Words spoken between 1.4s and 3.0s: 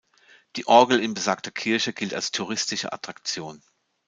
Kirche gilt als touristische